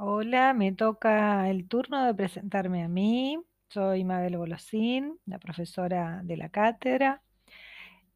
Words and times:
Hola, 0.00 0.54
me 0.54 0.72
toca 0.72 1.50
el 1.50 1.66
turno 1.66 2.04
de 2.04 2.14
presentarme 2.14 2.84
a 2.84 2.88
mí. 2.88 3.38
Soy 3.68 4.04
Mabel 4.04 4.36
Golosín, 4.36 5.18
la 5.26 5.40
profesora 5.40 6.20
de 6.22 6.36
la 6.36 6.50
cátedra. 6.50 7.20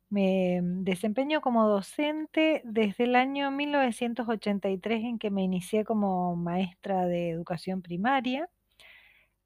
Me 0.09 0.61
desempeño 0.63 1.41
como 1.41 1.67
docente 1.69 2.63
desde 2.65 3.05
el 3.05 3.17
año 3.17 3.51
1983 3.51 5.03
en 5.03 5.19
que 5.19 5.31
me 5.33 5.43
inicié 5.43 5.85
como 5.85 6.37
maestra 6.37 7.07
de 7.07 7.31
educación 7.31 7.83
primaria. 7.83 8.49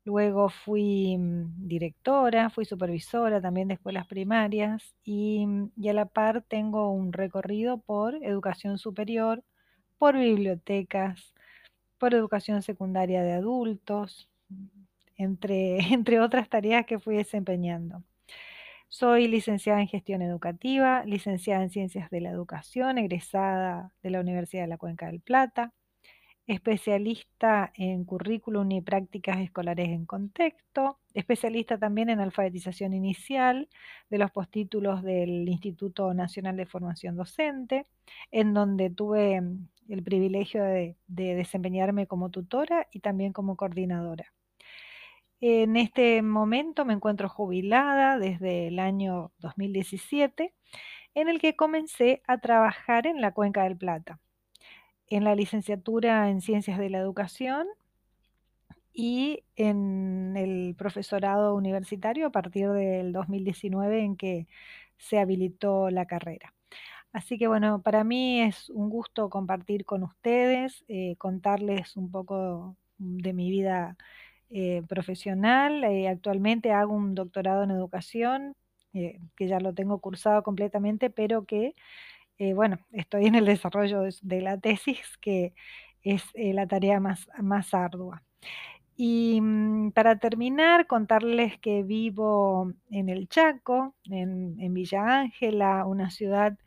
Luego 0.04 0.50
fui 0.50 1.16
mm, 1.16 1.66
directora, 1.66 2.50
fui 2.50 2.66
supervisora 2.66 3.40
también 3.40 3.68
de 3.68 3.74
escuelas 3.74 4.06
primarias 4.06 4.94
y, 5.04 5.46
mm, 5.46 5.70
y 5.76 5.88
a 5.88 5.94
la 5.94 6.04
par 6.06 6.42
tengo 6.42 6.90
un 6.90 7.12
recorrido 7.14 7.78
por 7.78 8.14
educación 8.22 8.76
superior, 8.78 9.42
por 9.98 10.16
bibliotecas, 10.18 11.34
por 11.98 12.14
educación 12.14 12.62
secundaria 12.62 13.22
de 13.22 13.32
adultos, 13.32 14.28
entre, 15.16 15.78
entre 15.92 16.20
otras 16.20 16.48
tareas 16.48 16.86
que 16.86 16.98
fui 16.98 17.16
desempeñando. 17.16 18.02
Soy 18.88 19.28
licenciada 19.28 19.80
en 19.80 19.88
gestión 19.88 20.22
educativa, 20.22 21.04
licenciada 21.04 21.62
en 21.62 21.70
ciencias 21.70 22.08
de 22.10 22.20
la 22.20 22.30
educación, 22.30 22.98
egresada 22.98 23.92
de 24.02 24.10
la 24.10 24.20
Universidad 24.20 24.62
de 24.62 24.68
la 24.68 24.78
Cuenca 24.78 25.06
del 25.06 25.20
Plata, 25.20 25.72
especialista 26.46 27.72
en 27.74 28.04
currículum 28.04 28.70
y 28.70 28.80
prácticas 28.80 29.38
escolares 29.38 29.88
en 29.88 30.06
contexto, 30.06 30.98
especialista 31.12 31.78
también 31.78 32.08
en 32.08 32.20
alfabetización 32.20 32.94
inicial 32.94 33.68
de 34.10 34.18
los 34.18 34.30
postítulos 34.30 35.02
del 35.02 35.48
Instituto 35.48 36.14
Nacional 36.14 36.56
de 36.56 36.66
Formación 36.66 37.16
Docente, 37.16 37.86
en 38.30 38.54
donde 38.54 38.90
tuve 38.90 39.40
mm, 39.40 39.68
el 39.88 40.02
privilegio 40.04 40.62
de, 40.62 40.96
de 41.08 41.34
desempeñarme 41.34 42.06
como 42.06 42.30
tutora 42.30 42.86
y 42.92 43.00
también 43.00 43.32
como 43.32 43.56
coordinadora. 43.56 44.32
En 45.40 45.76
este 45.76 46.22
momento 46.22 46.84
me 46.84 46.94
encuentro 46.94 47.28
jubilada 47.28 48.18
desde 48.18 48.68
el 48.68 48.78
año 48.78 49.32
2017, 49.38 50.54
en 51.14 51.28
el 51.28 51.40
que 51.40 51.56
comencé 51.56 52.22
a 52.26 52.38
trabajar 52.38 53.06
en 53.06 53.20
la 53.20 53.32
Cuenca 53.32 53.64
del 53.64 53.76
Plata 53.76 54.20
en 55.08 55.24
la 55.24 55.34
licenciatura 55.34 56.30
en 56.30 56.40
Ciencias 56.40 56.78
de 56.78 56.90
la 56.90 56.98
Educación 56.98 57.66
y 58.92 59.44
en 59.56 60.34
el 60.36 60.74
profesorado 60.76 61.54
universitario 61.54 62.26
a 62.26 62.30
partir 62.30 62.70
del 62.70 63.12
2019 63.12 64.00
en 64.00 64.16
que 64.16 64.46
se 64.96 65.18
habilitó 65.18 65.90
la 65.90 66.06
carrera. 66.06 66.54
Así 67.12 67.38
que 67.38 67.48
bueno, 67.48 67.82
para 67.82 68.04
mí 68.04 68.40
es 68.40 68.70
un 68.70 68.90
gusto 68.90 69.30
compartir 69.30 69.84
con 69.84 70.02
ustedes, 70.02 70.84
eh, 70.88 71.16
contarles 71.16 71.96
un 71.96 72.10
poco 72.10 72.76
de 72.98 73.32
mi 73.32 73.50
vida 73.50 73.96
eh, 74.50 74.82
profesional. 74.88 75.84
Eh, 75.84 76.08
actualmente 76.08 76.72
hago 76.72 76.94
un 76.94 77.14
doctorado 77.14 77.64
en 77.64 77.70
educación, 77.70 78.54
que 78.92 79.46
ya 79.46 79.60
lo 79.60 79.74
tengo 79.74 79.98
cursado 79.98 80.42
completamente, 80.42 81.10
pero 81.10 81.44
que 81.44 81.74
eh, 82.38 82.54
bueno, 82.54 82.78
estoy 82.92 83.26
en 83.26 83.34
el 83.34 83.46
desarrollo 83.46 84.02
de, 84.22 84.40
la 84.40 84.58
tesis, 84.58 85.16
que 85.20 85.54
es 86.02 86.22
eh, 86.34 86.52
la 86.52 86.66
tarea 86.66 87.00
más, 87.00 87.28
más 87.38 87.72
ardua. 87.74 88.22
Y 88.96 89.40
mm, 89.40 89.92
para 89.92 90.18
terminar, 90.18 90.86
contarles 90.86 91.58
que 91.58 91.82
vivo 91.82 92.72
en 92.90 93.08
el 93.08 93.28
Chaco, 93.28 93.94
en, 94.10 94.74
Villa 94.74 95.20
Ángela, 95.20 95.84
una 95.86 96.10
ciudad 96.10 96.58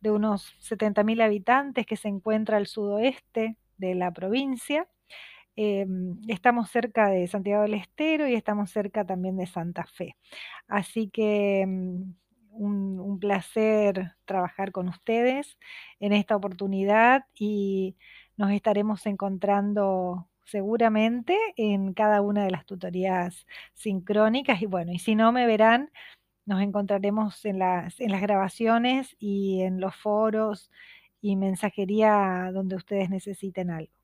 de 0.00 0.10
unos 0.10 0.54
70.000 0.60 1.22
habitantes 1.22 1.86
que 1.86 1.96
se 1.96 2.08
encuentra 2.08 2.56
al 2.58 2.66
sudoeste 2.66 3.56
de 3.78 3.94
la 3.94 4.12
provincia. 4.12 4.86
Eh, 5.56 5.86
estamos 6.28 6.70
cerca 6.70 7.08
de 7.08 7.26
Santiago 7.26 7.62
del 7.62 7.74
Estero 7.74 8.28
y 8.28 8.34
estamos 8.34 8.70
cerca 8.70 9.04
también 9.06 9.36
de 9.36 9.46
Santa 9.46 9.84
Fe. 9.84 10.16
Así 10.68 11.08
que 11.10 11.66
un, 12.58 13.18
placer 13.20 14.12
trabajar 14.24 14.72
con 14.72 14.88
ustedes 14.88 15.58
en 16.00 16.12
esta 16.12 16.36
oportunidad 16.36 17.24
y 17.34 17.96
nos 18.36 18.52
estaremos 18.52 19.06
encontrando 19.06 20.28
seguramente 20.44 21.36
en 21.56 21.94
cada 21.94 22.22
una 22.22 22.44
de 22.44 22.50
las 22.50 22.64
tutorías 22.64 23.46
sincrónicas 23.74 24.62
y 24.62 24.66
bueno, 24.66 24.92
y 24.92 24.98
si 24.98 25.14
no 25.14 25.32
me 25.32 25.46
verán, 25.46 25.90
nos 26.46 26.62
encontraremos 26.62 27.44
en 27.44 27.58
las, 27.58 28.00
en 28.00 28.10
las 28.12 28.22
grabaciones 28.22 29.16
y 29.18 29.62
en 29.62 29.80
los 29.80 29.94
foros 29.96 30.70
y 31.20 31.36
mensajería 31.36 32.50
donde 32.52 32.76
ustedes 32.76 33.10
necesiten 33.10 33.70
algo. 33.70 33.97